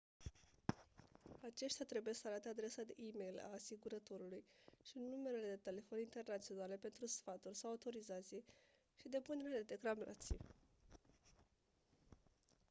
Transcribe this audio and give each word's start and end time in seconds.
aceștia 1.53 1.85
trebuie 1.85 2.13
să 2.13 2.27
arate 2.27 2.49
adresa 2.49 2.81
de 2.83 2.93
e-mail 2.97 3.39
a 3.43 3.53
asigurătorului 3.53 4.43
și 4.83 4.97
numerele 4.99 5.47
de 5.47 5.59
telefon 5.63 5.99
internaționale 5.99 6.75
pentru 6.75 7.05
sfaturi/autorizații 7.05 8.43
și 8.95 9.07
depunerea 9.09 9.63
de 9.63 9.65
reclamații 9.73 10.37